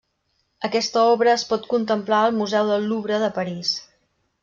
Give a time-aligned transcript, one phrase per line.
[0.69, 3.79] Aquesta obra es pot contemplar al Museu del Louvre de París.